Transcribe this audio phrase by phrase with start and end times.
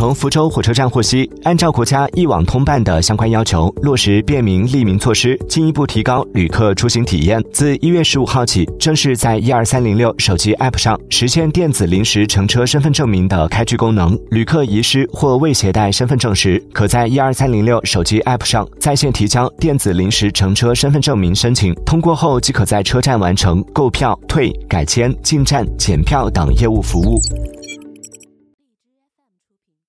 [0.00, 7.44] 从福州火车站获悉按照国家一网通办的相关要求落实便民利民措施进一步提高旅客出行体验。
[7.52, 14.18] 自一月十五号起正式在一二三零六手机 app 上实现电子临时乘车身份证明的开具功能。
[14.30, 27.20] 旅客遗失或未携带身份证时可在一二三零六手机 app 上在线提交电子临时乘车身份证明申请通过后即可在车站完成购票退改签进站检票等业务服务。